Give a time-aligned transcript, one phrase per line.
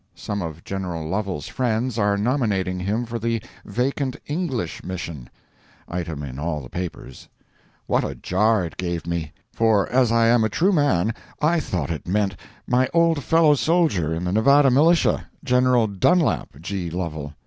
[0.15, 5.29] Some of General Lovel's friends are nominating him for the vacant English mission.
[5.87, 7.29] [Item in all the papers.]
[7.85, 9.31] What a jar it gave me!
[9.53, 12.35] For as I am a true man, I thought it meant
[12.65, 16.89] my old fellow soldier in the Nevada militia, General Dunlap G.
[16.89, 17.33] Lovel.